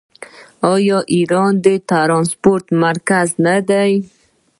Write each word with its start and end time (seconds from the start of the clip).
آیا 0.73 0.97
ایران 1.15 1.53
د 1.65 1.67
ټرانسپورټ 1.89 2.65
مرکز 2.83 3.27
نه 3.45 3.55
دی؟ 3.69 3.91